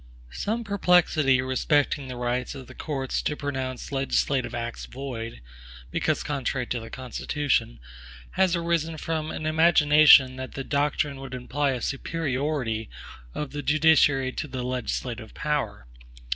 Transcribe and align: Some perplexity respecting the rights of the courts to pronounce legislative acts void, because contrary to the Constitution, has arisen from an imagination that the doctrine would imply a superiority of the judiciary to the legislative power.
Some 0.33 0.63
perplexity 0.63 1.41
respecting 1.43 2.07
the 2.07 2.15
rights 2.15 2.55
of 2.55 2.65
the 2.65 2.73
courts 2.73 3.21
to 3.21 3.35
pronounce 3.37 3.91
legislative 3.91 4.55
acts 4.55 4.87
void, 4.87 5.41
because 5.91 6.23
contrary 6.23 6.65
to 6.65 6.79
the 6.79 6.89
Constitution, 6.89 7.79
has 8.31 8.55
arisen 8.55 8.97
from 8.97 9.29
an 9.29 9.45
imagination 9.45 10.37
that 10.37 10.53
the 10.55 10.63
doctrine 10.63 11.19
would 11.19 11.35
imply 11.35 11.73
a 11.73 11.81
superiority 11.83 12.89
of 13.35 13.51
the 13.51 13.61
judiciary 13.61 14.31
to 14.31 14.47
the 14.47 14.63
legislative 14.63 15.35
power. 15.35 15.85